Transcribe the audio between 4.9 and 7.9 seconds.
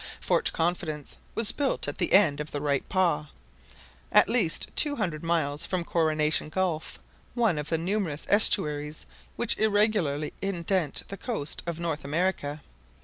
hundred miles from Coronation Gulf, one of the